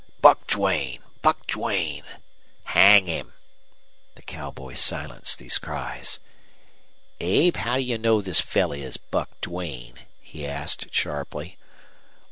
[0.19, 0.97] "Buck Duane!
[1.21, 2.01] Buck Duane!"
[2.63, 3.33] "Hang him!"
[4.15, 6.17] The cowboy silenced these cries.
[7.19, 11.55] "Abe, how do you know this fellow is Buck Duane?" he asked, sharply.